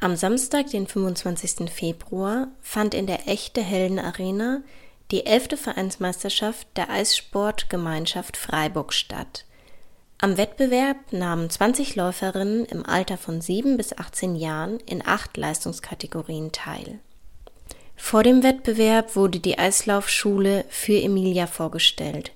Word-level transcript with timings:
Am 0.00 0.14
Samstag, 0.14 0.70
den 0.70 0.86
25. 0.86 1.68
Februar, 1.68 2.48
fand 2.60 2.94
in 2.94 3.08
der 3.08 3.26
Echte 3.26 3.60
Helden 3.60 3.98
Arena 3.98 4.62
die 5.10 5.26
elfte 5.26 5.56
Vereinsmeisterschaft 5.56 6.68
der 6.76 6.88
Eissportgemeinschaft 6.88 8.36
Freiburg 8.36 8.92
statt. 8.92 9.44
Am 10.18 10.36
Wettbewerb 10.36 11.12
nahmen 11.12 11.50
20 11.50 11.96
Läuferinnen 11.96 12.64
im 12.66 12.86
Alter 12.86 13.18
von 13.18 13.40
7 13.40 13.76
bis 13.76 13.96
18 13.96 14.36
Jahren 14.36 14.78
in 14.80 15.04
acht 15.04 15.36
Leistungskategorien 15.36 16.52
teil. 16.52 17.00
Vor 17.96 18.22
dem 18.22 18.44
Wettbewerb 18.44 19.16
wurde 19.16 19.40
die 19.40 19.58
Eislaufschule 19.58 20.64
für 20.68 21.00
Emilia 21.00 21.48
vorgestellt. 21.48 22.30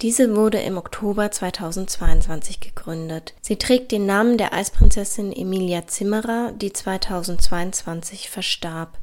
Diese 0.00 0.36
wurde 0.36 0.60
im 0.60 0.78
Oktober 0.78 1.28
2022 1.28 2.60
gegründet. 2.60 3.34
Sie 3.40 3.56
trägt 3.56 3.90
den 3.90 4.06
Namen 4.06 4.38
der 4.38 4.52
Eisprinzessin 4.52 5.32
Emilia 5.32 5.88
Zimmerer, 5.88 6.52
die 6.52 6.72
2022 6.72 8.30
verstarb. 8.30 8.96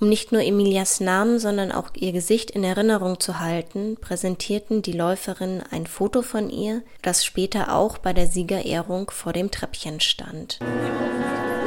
Um 0.00 0.08
nicht 0.08 0.32
nur 0.32 0.40
Emilias 0.40 1.00
Namen, 1.00 1.38
sondern 1.38 1.70
auch 1.70 1.90
ihr 1.96 2.12
Gesicht 2.12 2.50
in 2.50 2.64
Erinnerung 2.64 3.20
zu 3.20 3.40
halten, 3.40 3.98
präsentierten 4.00 4.80
die 4.80 4.92
Läuferinnen 4.92 5.62
ein 5.70 5.86
Foto 5.86 6.22
von 6.22 6.48
ihr, 6.48 6.82
das 7.02 7.26
später 7.26 7.74
auch 7.74 7.98
bei 7.98 8.14
der 8.14 8.28
Siegerehrung 8.28 9.10
vor 9.10 9.34
dem 9.34 9.50
Treppchen 9.50 10.00
stand. 10.00 10.60
Wenn 10.60 11.57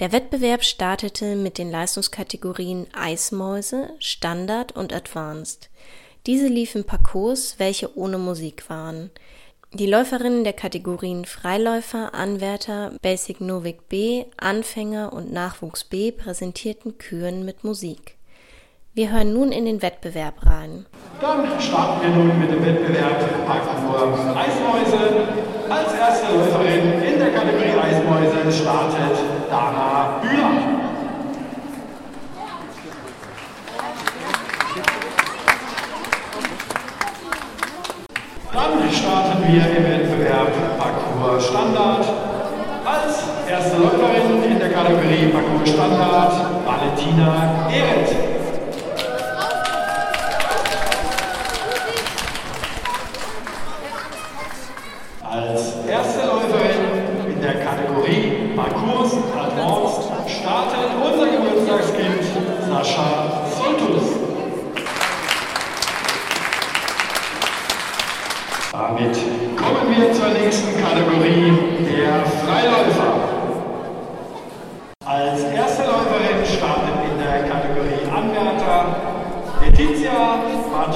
Der 0.00 0.10
Wettbewerb 0.10 0.64
startete 0.64 1.36
mit 1.36 1.56
den 1.56 1.70
Leistungskategorien 1.70 2.88
Eismäuse, 2.94 3.90
Standard 4.00 4.72
und 4.72 4.92
Advanced. 4.92 5.70
Diese 6.26 6.48
liefen 6.48 6.84
Parcours, 6.84 7.58
welche 7.58 7.96
ohne 7.96 8.18
Musik 8.18 8.68
waren. 8.68 9.10
Die 9.72 9.86
Läuferinnen 9.86 10.42
der 10.42 10.52
Kategorien 10.52 11.24
Freiläufer, 11.24 12.12
Anwärter, 12.12 12.92
Basic 13.02 13.40
Novik 13.40 13.88
B, 13.88 14.24
Anfänger 14.36 15.12
und 15.12 15.32
Nachwuchs 15.32 15.84
B 15.84 16.10
präsentierten 16.10 16.98
Küren 16.98 17.44
mit 17.44 17.62
Musik. 17.62 18.16
Wir 18.96 19.10
hören 19.10 19.32
nun 19.32 19.50
in 19.50 19.64
den 19.64 19.82
Wettbewerb 19.82 20.34
rein. 20.46 20.86
Dann 21.20 21.60
starten 21.60 22.00
wir 22.00 22.10
nun 22.10 22.38
mit 22.38 22.48
dem 22.48 22.64
Wettbewerb 22.64 23.44
Parkour 23.44 24.14
Eismäuse. 24.36 25.26
Als 25.68 25.92
erste 25.94 26.32
Läuferin 26.32 27.02
in 27.02 27.18
der 27.18 27.32
Kategorie 27.32 27.74
Eismäuse 27.74 28.52
startet 28.52 29.18
Dana 29.50 30.20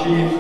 Yeah. 0.09 0.38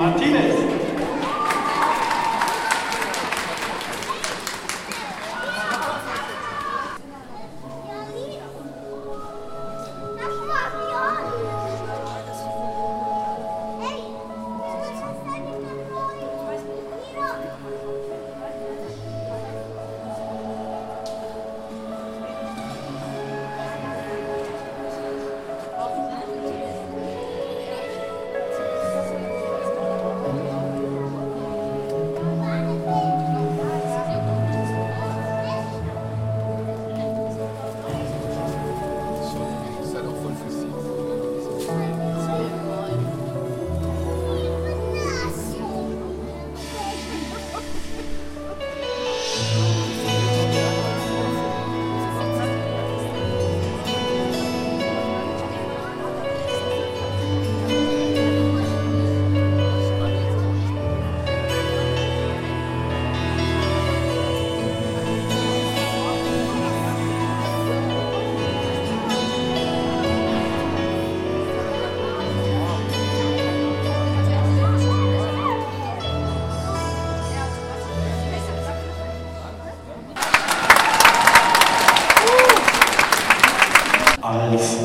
Als 84.29 84.78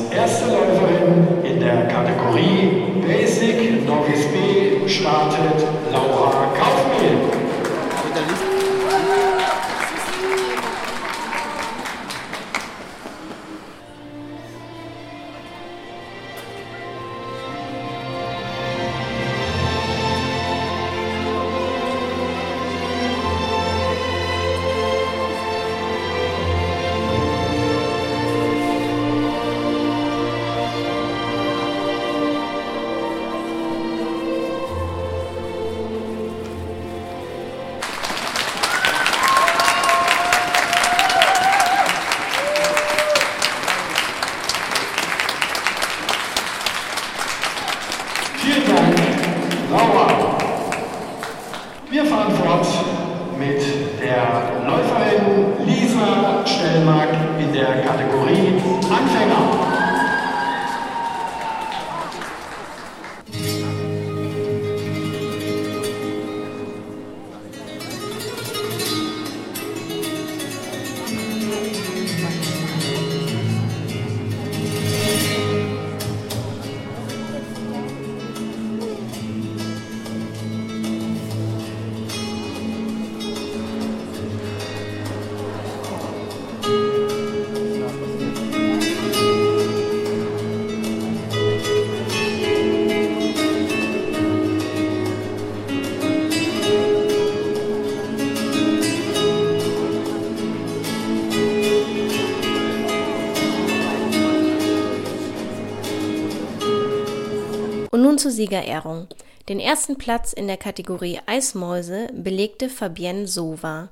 nun 108.14 108.18
zur 108.18 108.30
Siegerehrung. 108.30 109.08
Den 109.48 109.58
ersten 109.58 109.98
Platz 109.98 110.32
in 110.32 110.46
der 110.46 110.56
Kategorie 110.56 111.18
Eismäuse 111.26 112.06
belegte 112.12 112.68
Fabienne 112.68 113.26
Sova. 113.26 113.88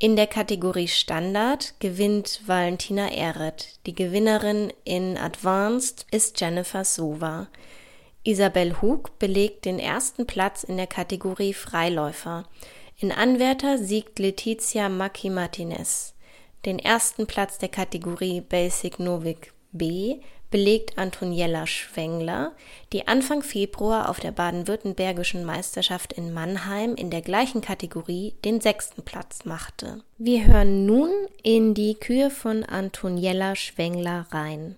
In 0.00 0.16
der 0.16 0.26
Kategorie 0.26 0.88
Standard 0.88 1.74
gewinnt 1.78 2.40
Valentina 2.44 3.12
Ehret. 3.12 3.78
Die 3.86 3.94
Gewinnerin 3.94 4.72
in 4.82 5.16
Advanced 5.16 6.06
ist 6.10 6.40
Jennifer 6.40 6.84
Sova. 6.84 7.46
Isabel 8.24 8.82
Hug 8.82 9.16
belegt 9.20 9.64
den 9.64 9.78
ersten 9.78 10.26
Platz 10.26 10.64
in 10.64 10.76
der 10.76 10.88
Kategorie 10.88 11.54
Freiläufer. 11.54 12.48
In 12.98 13.12
Anwärter 13.12 13.78
siegt 13.78 14.18
Letizia 14.18 14.88
Macchi 14.88 15.30
Martinez. 15.30 16.14
Den 16.64 16.80
ersten 16.80 17.28
Platz 17.28 17.58
der 17.58 17.68
Kategorie 17.68 18.40
Basic 18.40 18.98
Novik 18.98 19.52
B 19.70 20.18
belegt 20.52 20.96
Antoniella 20.96 21.66
Schwengler, 21.66 22.52
die 22.92 23.08
Anfang 23.08 23.42
Februar 23.42 24.08
auf 24.08 24.20
der 24.20 24.30
baden-württembergischen 24.30 25.44
Meisterschaft 25.44 26.12
in 26.12 26.32
Mannheim 26.32 26.94
in 26.94 27.10
der 27.10 27.22
gleichen 27.22 27.60
Kategorie 27.60 28.34
den 28.44 28.60
sechsten 28.60 29.02
Platz 29.02 29.44
machte. 29.44 30.04
Wir 30.18 30.46
hören 30.46 30.86
nun 30.86 31.10
in 31.42 31.74
die 31.74 31.94
Kühe 31.94 32.30
von 32.30 32.62
Antoniella 32.62 33.56
Schwengler 33.56 34.26
rein. 34.30 34.76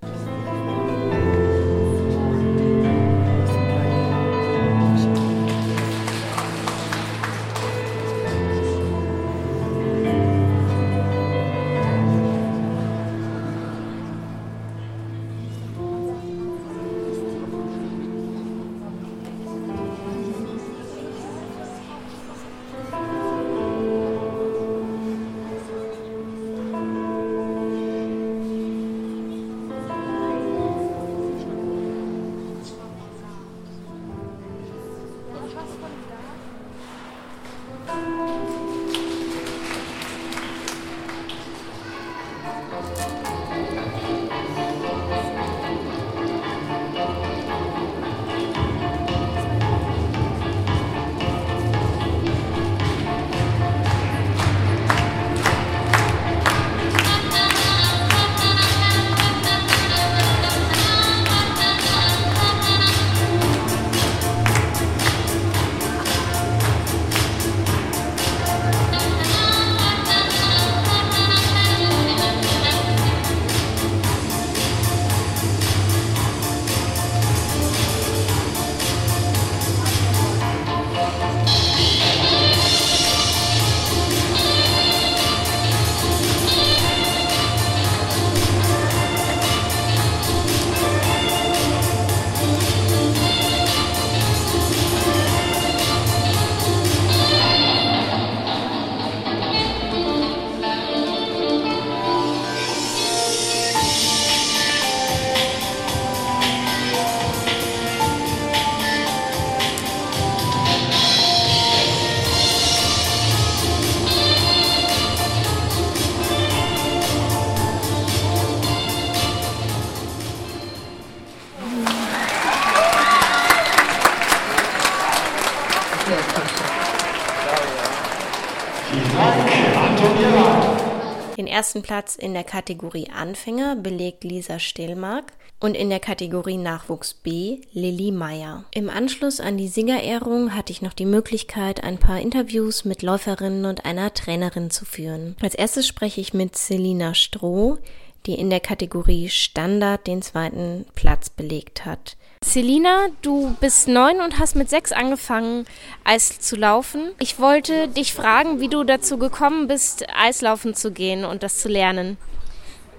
Ersten 131.54 131.82
Platz 131.82 132.16
in 132.16 132.34
der 132.34 132.42
Kategorie 132.42 133.10
Anfänger 133.16 133.76
belegt 133.76 134.24
Lisa 134.24 134.58
Stillmark 134.58 135.32
und 135.60 135.76
in 135.76 135.88
der 135.88 136.00
Kategorie 136.00 136.56
Nachwuchs 136.56 137.14
B 137.14 137.60
Lilly 137.72 138.10
Meyer. 138.10 138.64
Im 138.72 138.90
Anschluss 138.90 139.38
an 139.38 139.56
die 139.56 139.68
Siegerehrung 139.68 140.52
hatte 140.52 140.72
ich 140.72 140.82
noch 140.82 140.94
die 140.94 141.06
Möglichkeit, 141.06 141.84
ein 141.84 141.98
paar 141.98 142.18
Interviews 142.18 142.84
mit 142.84 143.02
Läuferinnen 143.02 143.66
und 143.66 143.84
einer 143.84 144.12
Trainerin 144.12 144.70
zu 144.70 144.84
führen. 144.84 145.36
Als 145.40 145.54
erstes 145.54 145.86
spreche 145.86 146.20
ich 146.20 146.34
mit 146.34 146.56
Selina 146.56 147.14
Stroh, 147.14 147.78
die 148.26 148.34
in 148.34 148.50
der 148.50 148.60
Kategorie 148.60 149.28
Standard 149.28 150.06
den 150.06 150.22
zweiten 150.22 150.86
Platz 150.94 151.28
belegt 151.30 151.84
hat. 151.84 152.16
Selina, 152.44 153.06
du 153.22 153.56
bist 153.60 153.88
neun 153.88 154.20
und 154.20 154.38
hast 154.38 154.54
mit 154.54 154.68
sechs 154.68 154.92
angefangen, 154.92 155.64
Eis 156.04 156.38
zu 156.40 156.56
laufen. 156.56 157.12
Ich 157.18 157.38
wollte 157.38 157.88
dich 157.88 158.12
fragen, 158.12 158.60
wie 158.60 158.68
du 158.68 158.84
dazu 158.84 159.16
gekommen 159.18 159.66
bist, 159.66 160.04
Eislaufen 160.14 160.74
zu 160.74 160.92
gehen 160.92 161.24
und 161.24 161.42
das 161.42 161.58
zu 161.58 161.68
lernen. 161.68 162.18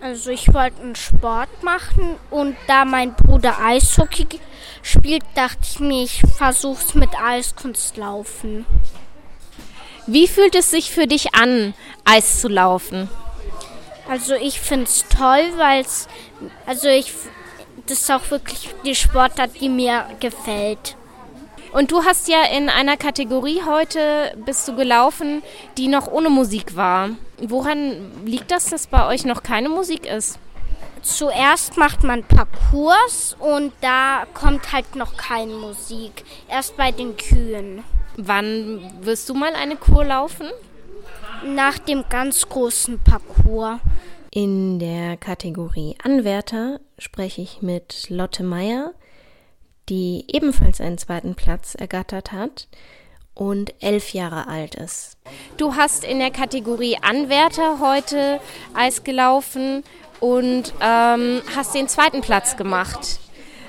Also 0.01 0.31
ich 0.31 0.53
wollte 0.53 0.81
einen 0.81 0.95
Sport 0.95 1.63
machen 1.63 2.15
und 2.29 2.55
da 2.67 2.85
mein 2.85 3.15
Bruder 3.15 3.59
Eishockey 3.59 4.27
spielt, 4.81 5.23
dachte 5.35 5.59
ich 5.63 5.79
mir, 5.79 6.03
ich 6.03 6.21
versuch's 6.37 6.93
mit 6.95 7.09
Eiskunstlaufen. 7.15 8.65
Wie 10.07 10.27
fühlt 10.27 10.55
es 10.55 10.69
sich 10.69 10.91
für 10.91 11.07
dich 11.07 11.33
an, 11.33 11.73
Eis 12.03 12.41
zu 12.41 12.47
laufen? 12.47 13.09
Also 14.07 14.35
ich 14.35 14.59
find's 14.59 15.05
toll, 15.09 15.43
weil's 15.57 16.07
also 16.65 16.87
ich 16.87 17.11
das 17.87 17.99
ist 17.99 18.11
auch 18.11 18.31
wirklich 18.31 18.69
die 18.83 18.95
Sportart, 18.95 19.51
die 19.59 19.69
mir 19.69 20.05
gefällt. 20.19 20.95
Und 21.71 21.91
du 21.91 22.03
hast 22.03 22.27
ja 22.27 22.43
in 22.45 22.69
einer 22.69 22.97
Kategorie 22.97 23.61
heute 23.65 24.33
bist 24.45 24.67
du 24.67 24.75
gelaufen, 24.75 25.43
die 25.77 25.87
noch 25.87 26.07
ohne 26.07 26.29
Musik 26.29 26.75
war. 26.75 27.09
Woran 27.37 28.25
liegt 28.25 28.49
das, 28.51 28.69
dass 28.69 28.87
bei 28.87 29.05
euch 29.07 29.25
noch 29.25 29.43
keine 29.43 29.69
Musik 29.69 30.05
ist? 30.05 30.39
Zuerst 31.01 31.77
macht 31.77 32.03
man 32.03 32.23
Parcours 32.23 33.35
und 33.39 33.73
da 33.81 34.25
kommt 34.33 34.71
halt 34.71 34.95
noch 34.95 35.17
keine 35.17 35.53
Musik. 35.53 36.23
Erst 36.47 36.77
bei 36.77 36.91
den 36.91 37.17
Kühen. 37.17 37.83
Wann 38.15 38.91
wirst 39.01 39.27
du 39.29 39.33
mal 39.33 39.53
eine 39.53 39.75
Kur 39.75 40.05
laufen? 40.05 40.47
Nach 41.45 41.77
dem 41.77 42.05
ganz 42.09 42.49
großen 42.49 43.03
Parcours. 43.03 43.79
In 44.31 44.79
der 44.79 45.15
Kategorie 45.15 45.95
Anwärter 46.03 46.79
spreche 46.97 47.41
ich 47.41 47.61
mit 47.61 48.09
Lotte 48.09 48.43
Meyer, 48.43 48.93
die 49.87 50.25
ebenfalls 50.27 50.81
einen 50.81 50.97
zweiten 50.97 51.35
Platz 51.35 51.75
ergattert 51.75 52.31
hat 52.31 52.67
und 53.35 53.75
elf 53.79 54.13
Jahre 54.13 54.47
alt 54.47 54.73
ist. 54.73 55.17
Du 55.57 55.75
hast 55.75 56.03
in 56.03 56.17
der 56.17 56.31
Kategorie 56.31 56.97
Anwärter 57.01 57.79
heute 57.79 58.39
Eis 58.73 59.03
gelaufen 59.03 59.83
und 60.19 60.73
ähm, 60.81 61.43
hast 61.55 61.75
den 61.75 61.87
zweiten 61.87 62.21
Platz 62.21 62.57
gemacht. 62.57 63.19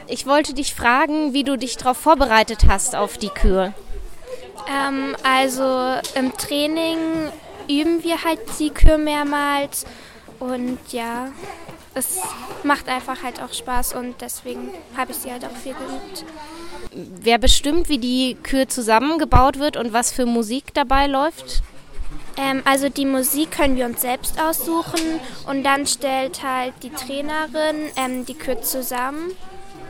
Ich 0.08 0.26
wollte 0.26 0.54
dich 0.54 0.74
fragen, 0.74 1.34
wie 1.34 1.44
du 1.44 1.58
dich 1.58 1.76
darauf 1.76 1.98
vorbereitet 1.98 2.66
hast 2.68 2.96
auf 2.96 3.18
die 3.18 3.28
Kür. 3.28 3.74
Ähm, 4.66 5.14
also 5.22 6.00
im 6.14 6.32
Training 6.36 6.98
üben 7.68 8.02
wir 8.04 8.24
halt 8.24 8.40
die 8.58 8.70
Kür 8.70 8.98
mehrmals 8.98 9.84
und 10.38 10.78
ja, 10.90 11.28
es 11.94 12.18
macht 12.62 12.88
einfach 12.88 13.22
halt 13.22 13.40
auch 13.42 13.52
Spaß 13.52 13.94
und 13.94 14.20
deswegen 14.20 14.70
habe 14.96 15.12
ich 15.12 15.18
sie 15.18 15.30
halt 15.30 15.44
auch 15.44 15.56
viel 15.56 15.74
geübt. 15.74 16.24
Wer 16.92 17.38
bestimmt, 17.38 17.88
wie 17.88 17.98
die 17.98 18.36
Kür 18.42 18.68
zusammengebaut 18.68 19.58
wird 19.58 19.76
und 19.76 19.92
was 19.92 20.12
für 20.12 20.26
Musik 20.26 20.74
dabei 20.74 21.06
läuft? 21.06 21.62
Ähm, 22.36 22.62
also 22.64 22.88
die 22.88 23.06
Musik 23.06 23.50
können 23.50 23.76
wir 23.76 23.86
uns 23.86 24.02
selbst 24.02 24.40
aussuchen 24.40 25.20
und 25.46 25.64
dann 25.64 25.86
stellt 25.86 26.42
halt 26.42 26.74
die 26.82 26.90
Trainerin 26.90 27.76
ähm, 27.96 28.26
die 28.26 28.34
Kür 28.34 28.60
zusammen 28.62 29.32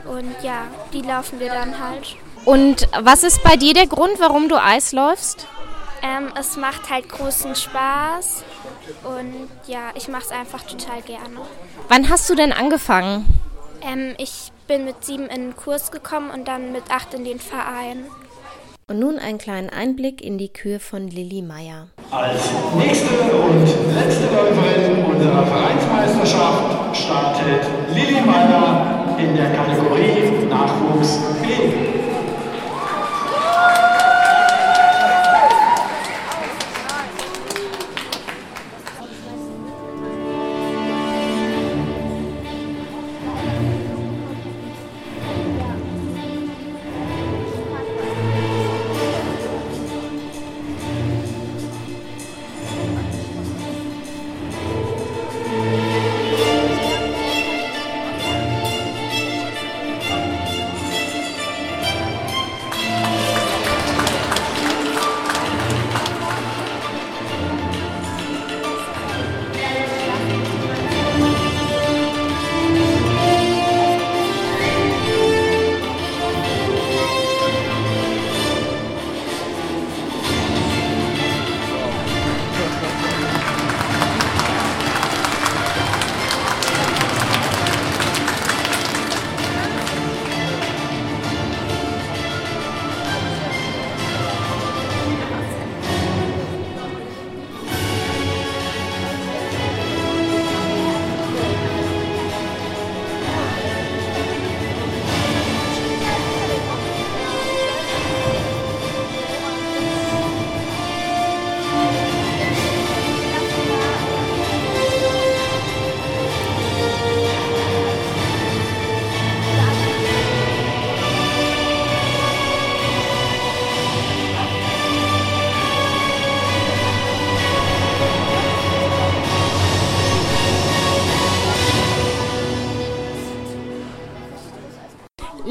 Und 0.09 0.35
ja, 0.41 0.67
die 0.93 1.01
laufen 1.01 1.39
wir 1.39 1.49
dann 1.49 1.77
halt. 1.79 2.15
Und 2.45 2.87
was 2.97 3.23
ist 3.23 3.43
bei 3.43 3.57
dir 3.57 3.73
der 3.73 3.87
Grund, 3.87 4.19
warum 4.19 4.47
du 4.47 4.55
Eis 4.55 4.93
läufst? 4.93 5.47
Ähm, 6.07 6.31
es 6.39 6.55
macht 6.57 6.89
halt 6.89 7.09
großen 7.09 7.55
Spaß 7.55 8.43
und 9.03 9.49
ja, 9.67 9.91
ich 9.95 10.07
mache 10.07 10.23
es 10.23 10.31
einfach 10.31 10.61
total 10.63 11.01
gerne. 11.01 11.41
Wann 11.89 12.09
hast 12.09 12.29
du 12.29 12.35
denn 12.35 12.53
angefangen? 12.53 13.25
Ähm, 13.81 14.13
ich 14.17 14.51
bin 14.67 14.85
mit 14.85 15.03
sieben 15.03 15.25
in 15.25 15.49
den 15.49 15.55
Kurs 15.55 15.91
gekommen 15.91 16.29
und 16.29 16.47
dann 16.47 16.71
mit 16.71 16.83
acht 16.91 17.13
in 17.13 17.25
den 17.25 17.39
Verein. 17.39 18.05
Und 18.87 18.99
nun 18.99 19.19
einen 19.19 19.37
kleinen 19.37 19.69
Einblick 19.69 20.21
in 20.21 20.37
die 20.37 20.47
Kür 20.47 20.79
von 20.79 21.09
Lilly 21.09 21.41
Meyer. 21.41 21.87
Als 22.09 22.51
nächste 22.77 23.15
und 23.33 23.65
letzte 23.93 24.33
Läuferin 24.33 25.03
unserer 25.03 25.45
Vereinsmeisterschaft 25.45 26.95
startet 26.95 27.63
Lilly 27.93 28.21
Meyer 28.21 29.17
in 29.19 29.35
der 29.35 29.51
Kategorie 29.53 30.47
Nachwuchs 30.47 31.19
B. 31.41 31.86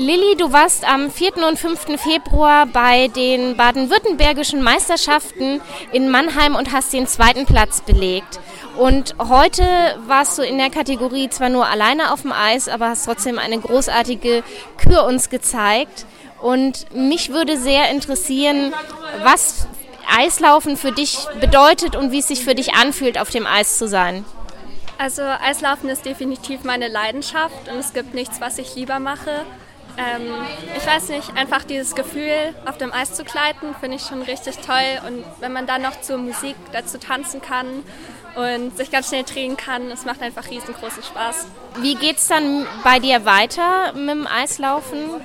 Lilly, 0.07 0.37
du 0.37 0.53
warst 0.53 0.89
am 0.89 1.11
4. 1.11 1.39
und 1.39 1.59
5. 1.59 2.01
Februar 2.01 2.67
bei 2.67 3.09
den 3.09 3.57
baden-württembergischen 3.57 4.63
Meisterschaften 4.63 5.61
in 5.91 6.11
Mannheim 6.11 6.55
und 6.55 6.71
hast 6.71 6.93
den 6.93 7.09
zweiten 7.09 7.45
Platz 7.45 7.81
belegt. 7.81 8.39
Und 8.79 9.17
heute 9.19 9.65
warst 10.07 10.39
du 10.39 10.43
in 10.43 10.59
der 10.59 10.71
Kategorie 10.71 11.29
zwar 11.29 11.49
nur 11.49 11.67
alleine 11.67 12.13
auf 12.13 12.23
dem 12.23 12.31
Eis, 12.31 12.69
aber 12.69 12.91
hast 12.91 13.07
trotzdem 13.07 13.41
eine 13.41 13.59
großartige 13.59 14.45
Kür 14.79 15.03
uns 15.07 15.29
gezeigt. 15.29 16.07
Und 16.41 16.95
mich 16.95 17.31
würde 17.31 17.57
sehr 17.57 17.91
interessieren, 17.91 18.73
was 19.25 19.67
Eislaufen 20.17 20.77
für 20.77 20.93
dich 20.93 21.19
bedeutet 21.41 21.97
und 21.97 22.13
wie 22.13 22.21
es 22.21 22.29
sich 22.29 22.45
für 22.45 22.55
dich 22.55 22.75
anfühlt, 22.75 23.19
auf 23.19 23.31
dem 23.31 23.45
Eis 23.45 23.77
zu 23.77 23.89
sein. 23.89 24.25
Also 24.99 25.23
Eislaufen 25.23 25.89
ist 25.89 26.07
definitiv 26.07 26.63
meine 26.63 26.87
Leidenschaft 26.87 27.69
und 27.69 27.79
es 27.79 27.93
gibt 27.93 28.15
nichts, 28.15 28.41
was 28.41 28.59
ich 28.59 28.77
lieber 28.77 29.01
mache. 29.01 29.45
Ähm, 29.99 30.31
ich 30.77 30.87
weiß 30.87 31.09
nicht, 31.09 31.37
einfach 31.37 31.65
dieses 31.65 31.95
Gefühl, 31.95 32.55
auf 32.67 32.77
dem 32.77 32.93
Eis 32.93 33.15
zu 33.15 33.25
gleiten, 33.25 33.75
finde 33.81 33.97
ich 33.97 34.03
schon 34.03 34.23
richtig 34.23 34.59
toll. 34.59 35.01
Und 35.07 35.25
wenn 35.41 35.53
man 35.53 35.67
dann 35.67 35.83
noch 35.83 36.01
zur 36.01 36.19
Musik 36.19 36.57
dazu 36.73 36.99
tanzen 36.99 37.41
kann 37.41 37.83
und 38.35 38.77
sich 38.77 38.91
ganz 38.91 39.09
schnell 39.09 39.25
drehen 39.25 39.57
kann, 39.57 39.91
es 39.91 40.05
macht 40.05 40.21
einfach 40.21 40.51
riesengroßen 40.51 41.03
Spaß. 41.03 41.47
Wie 41.77 41.95
geht 41.95 42.19
es 42.19 42.29
dann 42.29 42.67
bei 42.85 42.99
dir 42.99 43.25
weiter 43.25 43.93
mit 43.95 44.11
dem 44.11 44.27
Eislaufen? 44.27 45.21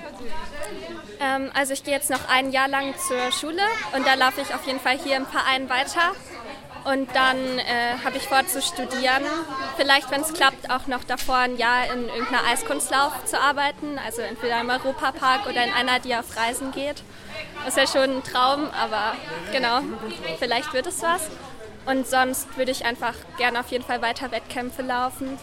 Ähm, 1.20 1.51
also 1.54 1.74
ich 1.74 1.84
gehe 1.84 1.94
jetzt 1.94 2.10
noch 2.10 2.30
ein 2.30 2.51
Jahr 2.51 2.68
lang 2.68 2.94
zur 3.08 3.32
Schule 3.32 3.63
und 3.96 4.08
da 4.08 4.16
laufe 4.16 4.42
ich 4.42 4.54
auf 4.56 4.66
jeden 4.66 4.80
Fall 4.80 4.98
hier 4.98 5.18
im 5.18 5.25
Verein 5.25 5.70
weiter. 5.70 6.13
Und 6.84 7.16
dann 7.16 7.60
äh, 7.60 7.98
habe 8.04 8.18
ich 8.18 8.28
vor 8.28 8.46
zu 8.48 8.62
studieren. 8.62 9.24
Vielleicht, 9.78 10.10
wenn 10.10 10.22
es 10.22 10.34
klappt, 10.34 10.72
auch 10.72 10.88
noch 10.88 11.04
davor 11.04 11.38
ein 11.38 11.58
Jahr 11.58 11.86
in 11.94 12.10
irgendeiner 12.10 12.46
Eiskunstlauf 12.48 13.26
zu 13.26 13.40
arbeiten. 13.40 14.00
Also 14.04 14.22
entweder 14.22 14.60
im 14.62 14.70
Europapark 14.70 15.46
oder 15.46 15.64
in 15.64 15.72
einer, 15.74 16.00
die 16.00 16.16
auf 16.16 16.36
Reisen 16.36 16.72
geht. 16.72 17.04
Das 17.66 17.78
ist 17.78 17.94
ja 17.94 18.02
schon 18.02 18.18
ein 18.18 18.24
Traum, 18.24 18.70
aber 18.72 19.14
genau, 19.52 19.82
vielleicht 20.40 20.74
wird 20.74 20.88
es 20.88 21.02
was. 21.04 21.30
Und 21.86 22.08
sonst 22.08 22.58
würde 22.58 22.72
ich 22.72 22.86
einfach 22.86 23.14
gerne 23.38 23.60
auf 23.60 23.70
jeden 23.70 23.84
Fall 23.84 24.02
weiter 24.02 24.32
Wettkämpfe 24.32 24.82
laufen, 24.82 25.38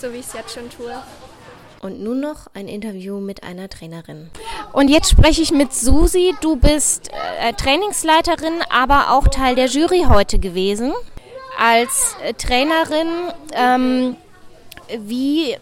so 0.00 0.12
wie 0.12 0.18
ich 0.18 0.26
es 0.26 0.32
jetzt 0.32 0.54
schon 0.54 0.70
tue. 0.70 0.94
Und 1.80 2.02
nun 2.02 2.20
noch 2.20 2.48
ein 2.54 2.66
Interview 2.66 3.20
mit 3.20 3.44
einer 3.44 3.68
Trainerin. 3.68 4.30
Und 4.72 4.88
jetzt 4.88 5.10
spreche 5.10 5.42
ich 5.42 5.52
mit 5.52 5.72
Susi. 5.72 6.34
Du 6.40 6.56
bist 6.56 7.10
äh, 7.40 7.52
Trainingsleiterin, 7.52 8.54
aber 8.68 9.12
auch 9.12 9.28
Teil 9.28 9.54
der 9.54 9.66
Jury 9.66 10.06
heute 10.08 10.38
gewesen. 10.38 10.92
Als 11.56 12.16
äh, 12.24 12.34
Trainerin, 12.34 13.08
ähm, 13.52 14.16
wie 14.98 15.56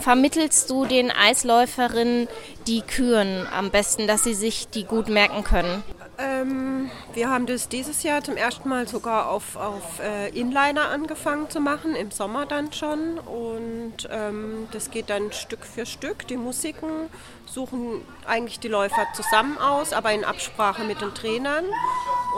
vermittelst 0.00 0.68
du 0.70 0.86
den 0.86 1.12
Eisläuferinnen 1.12 2.26
die 2.66 2.82
Küren 2.82 3.46
am 3.56 3.70
besten, 3.70 4.08
dass 4.08 4.24
sie 4.24 4.34
sich 4.34 4.68
die 4.68 4.84
gut 4.84 5.08
merken 5.08 5.44
können? 5.44 5.84
Ähm, 6.22 6.90
wir 7.14 7.30
haben 7.30 7.46
das 7.46 7.68
dieses 7.68 8.02
Jahr 8.02 8.22
zum 8.22 8.36
ersten 8.36 8.68
Mal 8.68 8.86
sogar 8.86 9.28
auf, 9.28 9.56
auf 9.56 10.00
äh, 10.00 10.28
Inliner 10.28 10.88
angefangen 10.88 11.50
zu 11.50 11.60
machen, 11.60 11.96
im 11.96 12.10
Sommer 12.10 12.46
dann 12.46 12.72
schon. 12.72 13.18
Und 13.18 14.08
ähm, 14.10 14.68
das 14.72 14.90
geht 14.90 15.10
dann 15.10 15.32
Stück 15.32 15.64
für 15.64 15.84
Stück. 15.84 16.26
Die 16.28 16.36
Musiken 16.36 17.10
suchen 17.46 18.02
eigentlich 18.26 18.60
die 18.60 18.68
Läufer 18.68 19.06
zusammen 19.14 19.58
aus, 19.58 19.92
aber 19.92 20.12
in 20.12 20.24
Absprache 20.24 20.84
mit 20.84 21.00
den 21.00 21.14
Trainern. 21.14 21.64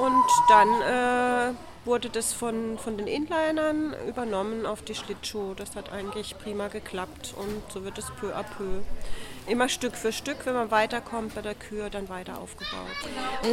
Und 0.00 0.24
dann 0.48 0.68
äh, 1.52 1.54
wurde 1.84 2.08
das 2.08 2.32
von, 2.32 2.78
von 2.78 2.96
den 2.96 3.06
Inlinern 3.06 3.94
übernommen 4.08 4.64
auf 4.66 4.82
die 4.82 4.94
Schlittschuhe. 4.94 5.54
Das 5.54 5.76
hat 5.76 5.92
eigentlich 5.92 6.36
prima 6.38 6.68
geklappt 6.68 7.34
und 7.36 7.62
so 7.72 7.84
wird 7.84 7.98
es 7.98 8.06
peu 8.18 8.34
à 8.34 8.42
peu 8.42 8.80
immer 9.46 9.68
Stück 9.68 9.96
für 9.96 10.12
Stück, 10.12 10.38
wenn 10.44 10.54
man 10.54 10.70
weiterkommt 10.70 11.34
bei 11.34 11.42
der 11.42 11.54
Kür, 11.54 11.90
dann 11.90 12.08
weiter 12.08 12.38
aufgebaut. 12.38 12.86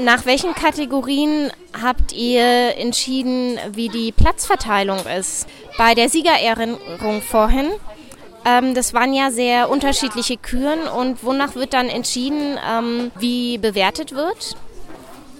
Nach 0.03 0.25
welchen 0.25 0.53
Kategorien 0.53 1.51
habt 1.81 2.13
ihr 2.13 2.77
entschieden, 2.77 3.59
wie 3.73 3.89
die 3.89 4.11
Platzverteilung 4.11 4.99
ist? 5.05 5.47
Bei 5.77 5.93
der 5.93 6.09
Siegerehrung 6.09 7.21
vorhin, 7.21 7.71
ähm, 8.45 8.73
das 8.73 8.93
waren 8.93 9.13
ja 9.13 9.31
sehr 9.31 9.69
unterschiedliche 9.69 10.37
Küren 10.37 10.87
und 10.87 11.23
wonach 11.23 11.55
wird 11.55 11.73
dann 11.73 11.89
entschieden, 11.89 12.57
ähm, 12.69 13.11
wie 13.19 13.57
bewertet 13.57 14.13
wird? 14.13 14.55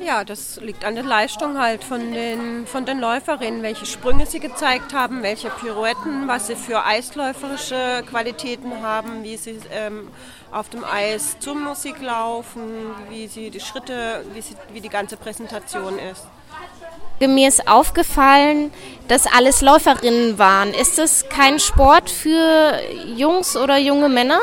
Ja, 0.03 0.23
das 0.23 0.59
liegt 0.59 0.83
an 0.83 0.95
der 0.95 1.03
Leistung 1.03 1.59
halt 1.59 1.83
von 1.83 2.11
den, 2.11 2.65
von 2.65 2.85
den 2.85 2.99
Läuferinnen, 2.99 3.61
welche 3.61 3.85
Sprünge 3.85 4.25
sie 4.25 4.39
gezeigt 4.39 4.93
haben, 4.93 5.21
welche 5.21 5.49
Pirouetten, 5.49 6.27
was 6.27 6.47
sie 6.47 6.55
für 6.55 6.83
eisläuferische 6.83 8.03
Qualitäten 8.09 8.81
haben, 8.81 9.23
wie 9.23 9.37
sie 9.37 9.59
ähm, 9.71 10.09
auf 10.51 10.69
dem 10.69 10.83
Eis 10.83 11.37
zur 11.39 11.53
Musik 11.53 12.01
laufen, 12.01 12.95
wie 13.09 13.27
sie 13.27 13.51
die 13.51 13.59
Schritte, 13.59 14.25
wie, 14.33 14.41
sie, 14.41 14.55
wie 14.73 14.81
die 14.81 14.89
ganze 14.89 15.17
Präsentation 15.17 15.99
ist. 15.99 16.25
Mir 17.19 17.47
ist 17.47 17.67
aufgefallen, 17.67 18.73
dass 19.07 19.27
alles 19.27 19.61
Läuferinnen 19.61 20.39
waren. 20.39 20.73
Ist 20.73 20.97
das 20.97 21.29
kein 21.29 21.59
Sport 21.59 22.09
für 22.09 22.79
Jungs 23.15 23.55
oder 23.55 23.77
junge 23.77 24.09
Männer? 24.09 24.39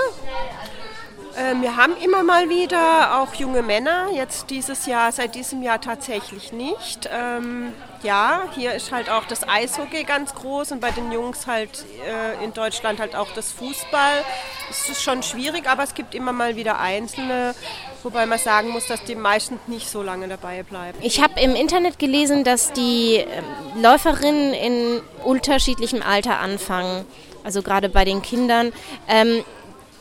Ähm, 1.39 1.63
wir 1.63 1.77
haben 1.77 1.95
immer 2.03 2.25
mal 2.25 2.49
wieder 2.49 3.21
auch 3.21 3.33
junge 3.35 3.63
Männer, 3.63 4.09
jetzt 4.13 4.51
dieses 4.51 4.87
Jahr, 4.87 5.13
seit 5.13 5.37
diesem 5.37 5.63
Jahr 5.63 5.81
tatsächlich 5.81 6.53
nicht. 6.53 7.09
Ähm, 7.13 7.73
ja, 8.03 8.43
hier 8.57 8.75
ist 8.75 8.91
halt 8.91 9.09
auch 9.09 9.25
das 9.25 9.49
Eishockey 9.49 10.03
ganz 10.03 10.35
groß 10.35 10.73
und 10.73 10.81
bei 10.81 10.91
den 10.91 11.13
Jungs 11.13 11.47
halt 11.47 11.85
äh, 12.07 12.45
in 12.45 12.53
Deutschland 12.53 12.99
halt 12.99 13.15
auch 13.15 13.31
das 13.35 13.53
Fußball. 13.53 14.25
Es 14.69 14.89
ist 14.89 15.03
schon 15.03 15.23
schwierig, 15.23 15.69
aber 15.69 15.85
es 15.85 15.95
gibt 15.95 16.15
immer 16.17 16.33
mal 16.33 16.57
wieder 16.57 16.81
Einzelne, 16.81 17.55
wobei 18.03 18.27
man 18.27 18.39
sagen 18.39 18.71
muss, 18.71 18.89
dass 18.89 19.05
die 19.05 19.15
meisten 19.15 19.61
nicht 19.69 19.89
so 19.89 20.03
lange 20.03 20.27
dabei 20.27 20.65
bleiben. 20.65 20.99
Ich 21.03 21.23
habe 21.23 21.41
im 21.41 21.55
Internet 21.55 22.01
gelesen, 22.01 22.43
dass 22.43 22.73
die 22.73 23.17
ähm, 23.17 23.83
Läuferinnen 23.83 24.55
in 24.55 25.01
unterschiedlichem 25.25 26.03
Alter 26.03 26.41
anfangen, 26.41 27.05
also 27.45 27.63
gerade 27.63 27.89
bei 27.89 28.05
den 28.05 28.23
Kindern. 28.23 28.73
Ähm, 29.09 29.45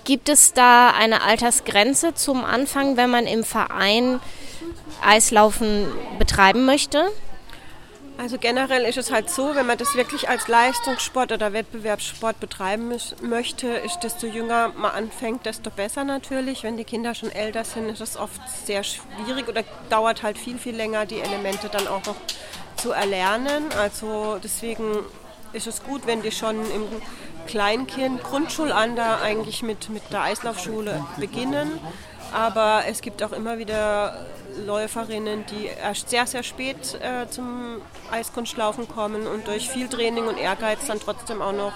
Gibt 0.08 0.30
es 0.30 0.54
da 0.54 0.92
eine 0.92 1.22
Altersgrenze 1.22 2.14
zum 2.14 2.46
Anfang, 2.46 2.96
wenn 2.96 3.10
man 3.10 3.28
im 3.28 3.44
Verein 3.44 4.22
Eislaufen 5.06 5.86
betreiben 6.18 6.66
möchte? 6.66 7.10
Also 8.18 8.38
generell 8.38 8.86
ist 8.86 8.98
es 8.98 9.12
halt 9.12 9.30
so, 9.30 9.54
wenn 9.54 9.66
man 9.66 9.78
das 9.78 9.96
wirklich 9.96 10.30
als 10.30 10.48
Leistungssport 10.48 11.34
oder 11.34 11.52
Wettbewerbssport 11.52 12.40
betreiben 12.40 12.94
möchte, 13.22 13.68
ist 13.68 14.00
desto 14.00 14.28
jünger 14.28 14.70
man 14.78 14.92
anfängt, 14.92 15.46
desto 15.46 15.72
besser 15.72 16.06
natürlich. 16.06 16.64
Wenn 16.64 16.78
die 16.78 16.86
Kinder 16.86 17.14
schon 17.14 17.30
älter 17.30 17.66
sind, 17.66 17.90
ist 17.90 18.00
es 18.00 18.16
oft 18.16 18.40
sehr 18.66 18.86
schwierig 18.86 19.50
oder 19.50 19.66
dauert 19.90 20.24
halt 20.24 20.38
viel, 20.38 20.58
viel 20.58 20.78
länger, 20.78 21.06
die 21.06 21.20
Elemente 21.20 21.68
dann 21.68 21.86
auch 21.86 22.06
noch 22.06 22.16
zu 22.78 22.94
erlernen. 22.94 23.66
Also 23.78 24.40
deswegen 24.42 25.00
ist 25.52 25.68
es 25.68 25.84
gut, 25.84 26.08
wenn 26.08 26.22
die 26.22 26.32
schon 26.32 26.56
im 26.72 26.84
Kleinkind, 27.48 28.24
Grundschulalter 28.24 29.22
eigentlich 29.22 29.64
mit, 29.64 29.90
mit 29.90 30.04
der 30.12 30.22
Eislaufschule 30.22 31.04
beginnen. 31.18 31.80
Aber 32.34 32.84
es 32.88 33.02
gibt 33.02 33.24
auch 33.24 33.32
immer 33.32 33.58
wieder 33.58 34.26
Läuferinnen, 34.66 35.46
die 35.48 35.66
erst 35.66 36.10
sehr, 36.10 36.28
sehr 36.28 36.44
spät 36.44 36.96
äh, 37.02 37.30
zum 37.30 37.82
Eiskunstlaufen 38.12 38.88
kommen 38.88 39.28
und 39.28 39.48
durch 39.48 39.70
viel 39.70 39.88
Training 39.88 40.28
und 40.28 40.38
Ehrgeiz 40.38 40.86
dann 40.88 41.00
trotzdem 41.00 41.42
auch 41.42 41.54
noch 41.54 41.74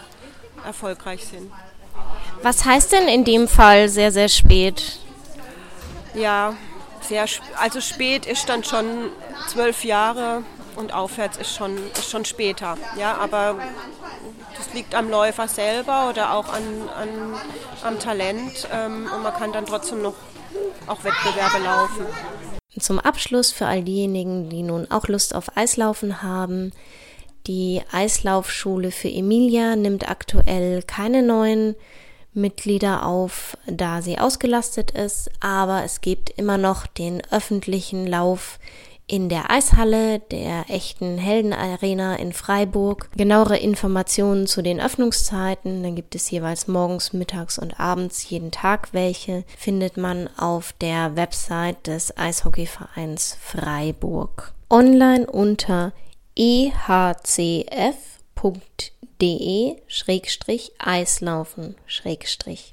erfolgreich 0.65 1.25
sind. 1.25 1.51
Was 2.41 2.65
heißt 2.65 2.91
denn 2.91 3.07
in 3.07 3.23
dem 3.23 3.47
Fall 3.47 3.87
sehr, 3.87 4.11
sehr 4.11 4.29
spät? 4.29 4.99
Ja, 6.13 6.55
sehr, 7.01 7.25
also 7.57 7.81
spät 7.81 8.25
ist 8.25 8.49
dann 8.49 8.63
schon 8.63 9.09
zwölf 9.47 9.83
Jahre 9.83 10.43
und 10.75 10.93
aufwärts 10.93 11.37
ist 11.37 11.55
schon, 11.55 11.77
ist 11.93 12.09
schon 12.09 12.25
später. 12.25 12.77
Ja, 12.97 13.17
aber 13.17 13.55
das 14.61 14.73
liegt 14.73 14.93
am 14.93 15.09
Läufer 15.09 15.47
selber 15.47 16.09
oder 16.09 16.33
auch 16.33 16.49
an, 16.53 16.63
an 16.95 17.09
am 17.83 17.99
Talent 17.99 18.67
ähm, 18.71 19.09
und 19.13 19.23
man 19.23 19.33
kann 19.33 19.51
dann 19.51 19.65
trotzdem 19.65 20.01
noch 20.01 20.13
auch 20.87 21.03
Wettbewerbe 21.03 21.63
laufen. 21.63 22.05
Zum 22.79 22.99
Abschluss 22.99 23.51
für 23.51 23.65
all 23.65 23.83
diejenigen, 23.83 24.49
die 24.49 24.61
nun 24.61 24.89
auch 24.91 25.07
Lust 25.07 25.33
auf 25.33 25.57
Eislaufen 25.57 26.21
haben. 26.21 26.71
Die 27.47 27.81
Eislaufschule 27.91 28.91
für 28.91 29.09
Emilia 29.09 29.75
nimmt 29.75 30.07
aktuell 30.07 30.83
keine 30.83 31.23
neuen 31.23 31.75
Mitglieder 32.33 33.05
auf, 33.05 33.57
da 33.65 34.01
sie 34.01 34.19
ausgelastet 34.19 34.91
ist, 34.91 35.31
aber 35.39 35.83
es 35.83 36.01
gibt 36.01 36.29
immer 36.29 36.57
noch 36.57 36.85
den 36.85 37.21
öffentlichen 37.31 38.05
Lauf 38.05 38.59
in 39.11 39.27
der 39.27 39.51
Eishalle 39.51 40.19
der 40.19 40.69
echten 40.69 41.17
Heldenarena 41.17 42.15
in 42.15 42.31
Freiburg. 42.31 43.09
Genauere 43.17 43.57
Informationen 43.57 44.47
zu 44.47 44.61
den 44.61 44.79
Öffnungszeiten, 44.79 45.83
dann 45.83 45.95
gibt 45.95 46.15
es 46.15 46.31
jeweils 46.31 46.69
morgens, 46.69 47.11
mittags 47.11 47.59
und 47.59 47.77
abends 47.77 48.29
jeden 48.29 48.51
Tag 48.51 48.93
welche, 48.93 49.43
findet 49.57 49.97
man 49.97 50.29
auf 50.37 50.73
der 50.79 51.17
Website 51.17 51.87
des 51.87 52.17
Eishockeyvereins 52.17 53.37
Freiburg. 53.41 54.53
Online 54.69 55.29
unter 55.29 55.91
ehcf.de 56.37 56.71
Eislaufen 60.79 61.75